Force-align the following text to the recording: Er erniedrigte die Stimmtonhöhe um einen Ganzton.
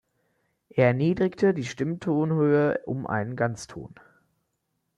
Er 0.69 0.87
erniedrigte 0.87 1.53
die 1.53 1.63
Stimmtonhöhe 1.63 2.79
um 2.87 3.05
einen 3.05 3.35
Ganzton. 3.35 3.93